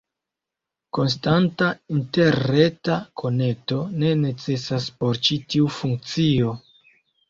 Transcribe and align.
Konstanta 0.97 1.67
interreta 1.99 2.97
konekto 3.25 3.81
ne 4.01 4.17
necesas 4.27 4.93
por 5.01 5.25
ĉi 5.31 5.43
tiu 5.49 5.75
funkcio. 5.81 6.61